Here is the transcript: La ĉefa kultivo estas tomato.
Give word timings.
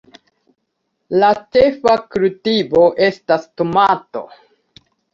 La 1.23 1.29
ĉefa 1.57 1.95
kultivo 2.17 2.89
estas 3.13 3.49
tomato. 3.55 4.29